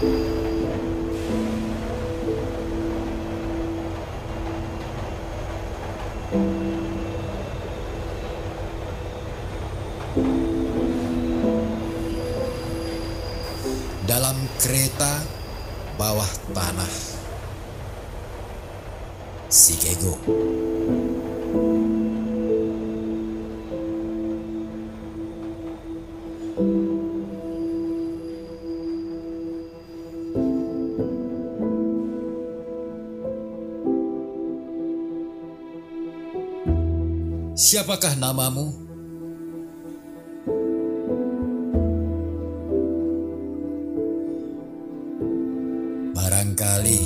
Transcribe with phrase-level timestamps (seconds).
[0.00, 0.08] Dalam
[14.56, 15.20] kereta
[16.00, 16.88] bawah tanah,
[19.52, 20.16] si Kego.
[37.60, 38.72] Siapakah namamu?
[46.16, 47.00] Barangkali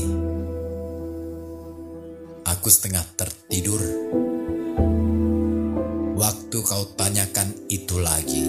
[2.47, 3.83] aku setengah tertidur
[6.15, 8.47] waktu kau tanyakan itu lagi.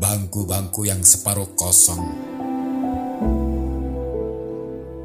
[0.00, 2.32] Bangku-bangku yang separuh kosong.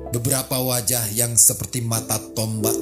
[0.09, 2.73] Beberapa wajah yang seperti mata tombak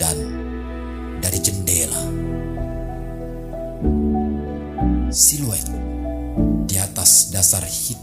[0.00, 0.16] dan
[1.20, 2.02] dari jendela
[5.12, 5.68] siluet
[6.64, 8.01] di atas dasar hitam.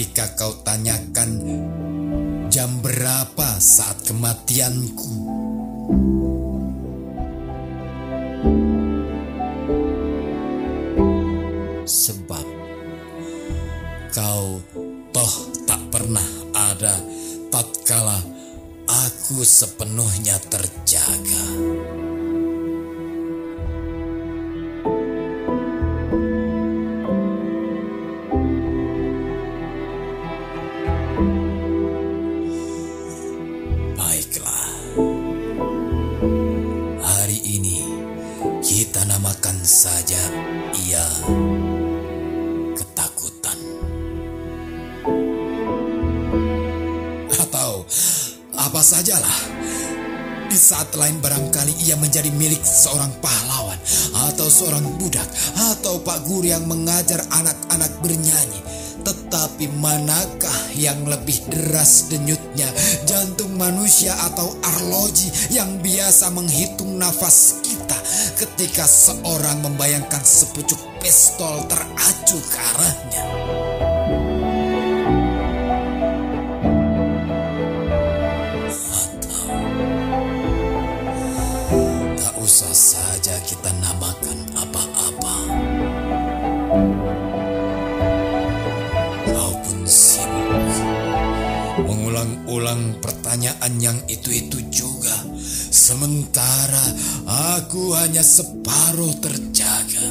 [0.00, 1.44] Ketika kau tanyakan
[2.48, 5.12] jam berapa saat kematianku,
[11.84, 12.46] sebab
[14.16, 14.64] kau
[15.12, 15.34] toh
[15.68, 16.96] tak pernah ada
[17.52, 18.24] tatkala
[18.88, 21.44] aku sepenuhnya terjaga.
[39.60, 40.20] Saja
[40.72, 41.04] ia
[42.76, 43.58] ketakutan.
[47.36, 47.84] Atau
[48.56, 49.38] apa sajalah.
[50.50, 53.78] Di saat lain barangkali ia menjadi milik seorang pahlawan
[54.26, 58.60] atau seorang budak atau pak guru yang mengajar anak-anak bernyanyi.
[59.00, 62.10] Tetapi manakah yang lebih deras
[63.06, 67.98] jantung manusia atau arloji yang biasa menghitung nafas kita
[68.38, 73.24] ketika seorang membayangkan sepucuk pistol teracu ke arahnya.
[82.18, 85.34] Tak usah saja kita namakan apa-apa.
[93.30, 95.22] Pertanyaan yang itu-itu juga.
[95.70, 96.82] Sementara
[97.54, 100.02] aku hanya separuh terjaga.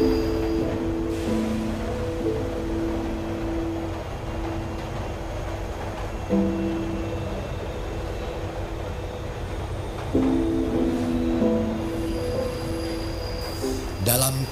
[0.00, 0.16] Dalam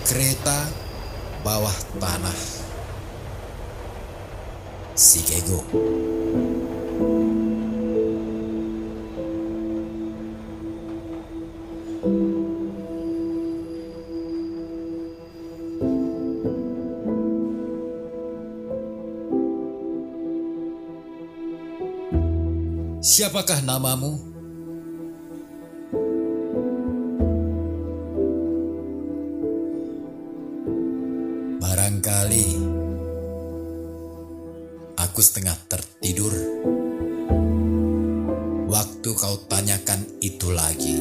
[0.05, 0.69] kereta
[1.41, 2.37] bawah tanah.
[4.99, 5.65] Si Kego.
[22.99, 24.19] Siapakah namamu?
[31.63, 32.59] Barangkali
[34.99, 36.35] aku setengah tertidur.
[38.67, 40.99] Waktu kau tanyakan itu lagi.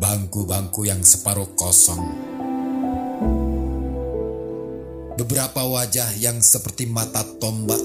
[0.00, 2.35] Bangku-bangku yang separuh kosong
[5.16, 7.80] Beberapa wajah yang seperti mata tombak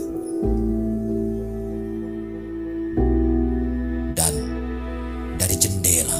[4.11, 4.35] dan
[5.39, 6.19] dari jendela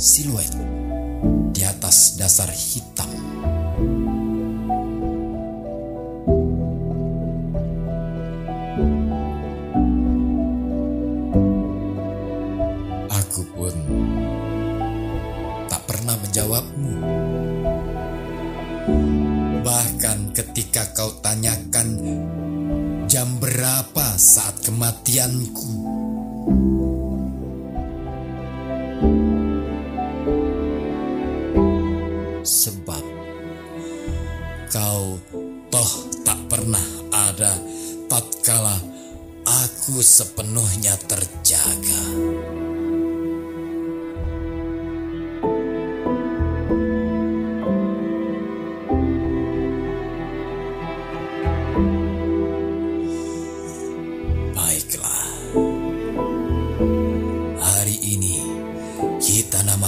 [0.00, 0.48] siluet
[1.52, 3.09] di atas dasar hitam.
[20.30, 21.88] Ketika kau tanyakan
[23.10, 25.72] jam berapa saat kematianku,
[32.46, 33.04] sebab
[34.70, 35.18] kau
[35.68, 35.92] toh
[36.22, 37.58] tak pernah ada
[38.06, 38.78] tatkala
[39.44, 42.02] aku sepenuhnya terjaga.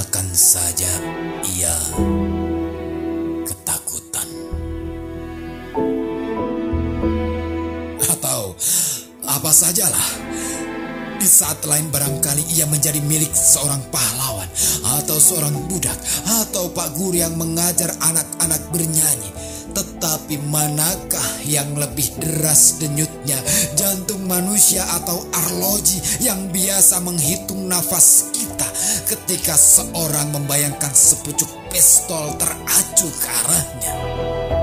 [0.03, 0.91] Namakan saja
[1.47, 1.79] ia
[3.47, 4.27] ketakutan.
[8.11, 8.59] Atau
[9.23, 10.09] apa sajalah.
[11.23, 14.51] Di saat lain barangkali ia menjadi milik seorang pahlawan
[14.99, 15.95] atau seorang budak
[16.27, 19.31] atau pak guru yang mengajar anak-anak bernyanyi.
[19.73, 23.41] Tetapi manakah yang lebih deras denyutnya
[23.75, 28.69] jantung manusia atau arloji yang biasa menghitung nafas kita
[29.09, 34.62] ketika seorang membayangkan sepucuk pistol teracu ke arahnya.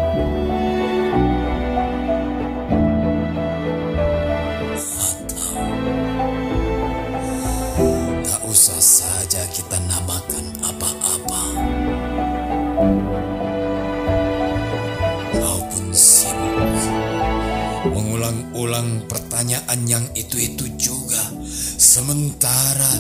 [18.59, 21.23] ulang pertanyaan yang itu-itu juga.
[21.79, 22.91] Sementara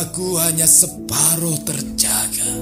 [0.00, 2.52] aku hanya separuh terjaga.